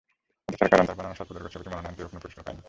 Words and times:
হতাশার 0.47 0.71
কারণ, 0.73 0.85
তাঁর 0.87 0.97
বানানো 0.99 1.15
স্বল্পদৈর্ঘ্য 1.17 1.49
ছবিটি 1.53 1.69
মনোনয়ন 1.71 1.95
পেয়েও 1.97 2.09
কোনো 2.11 2.21
পুরস্কার 2.23 2.45
পায়নি। 2.45 2.59